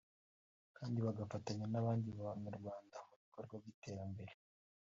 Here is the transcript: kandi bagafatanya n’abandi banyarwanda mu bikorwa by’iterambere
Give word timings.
kandi 0.77 0.97
bagafatanya 1.05 1.65
n’abandi 1.69 2.07
banyarwanda 2.19 2.97
mu 3.07 3.13
bikorwa 3.23 3.53
by’iterambere 3.61 4.33